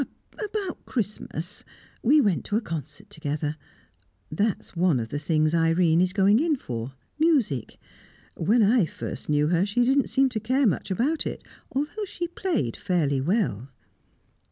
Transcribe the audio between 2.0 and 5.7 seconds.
We went to a concert together. That's one of the things